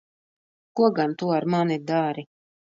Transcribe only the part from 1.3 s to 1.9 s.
ar mani